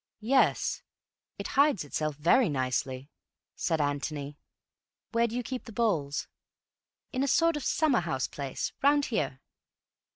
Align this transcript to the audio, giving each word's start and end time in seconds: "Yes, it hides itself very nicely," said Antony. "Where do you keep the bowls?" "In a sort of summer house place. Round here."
"Yes, 0.19 0.81
it 1.37 1.49
hides 1.49 1.83
itself 1.83 2.15
very 2.15 2.49
nicely," 2.49 3.11
said 3.55 3.79
Antony. 3.79 4.35
"Where 5.11 5.27
do 5.27 5.35
you 5.35 5.43
keep 5.43 5.65
the 5.65 5.71
bowls?" 5.71 6.27
"In 7.13 7.21
a 7.21 7.27
sort 7.27 7.55
of 7.55 7.63
summer 7.63 7.99
house 8.01 8.27
place. 8.27 8.73
Round 8.81 9.05
here." 9.05 9.41